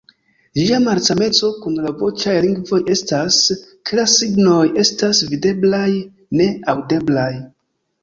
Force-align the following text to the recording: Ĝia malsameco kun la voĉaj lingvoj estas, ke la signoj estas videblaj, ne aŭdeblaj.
Ĝia 0.59 0.77
malsameco 0.85 1.49
kun 1.65 1.75
la 1.83 1.91
voĉaj 1.99 2.33
lingvoj 2.47 2.81
estas, 2.97 3.39
ke 3.91 4.01
la 4.03 4.09
signoj 4.17 4.65
estas 4.87 5.25
videblaj, 5.37 5.87
ne 6.43 6.53
aŭdeblaj. 6.77 7.33